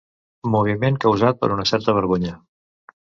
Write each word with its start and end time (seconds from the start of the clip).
Moviment 0.53 0.97
causat 1.05 1.39
per 1.43 1.51
una 1.59 1.67
certa 1.73 1.99
vergonya. 1.99 2.33